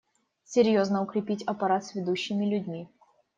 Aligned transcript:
Серьезно 0.45 1.03
укрепить 1.03 1.43
аппарат 1.45 1.85
сведущими 1.85 2.43
людьми. 2.47 2.89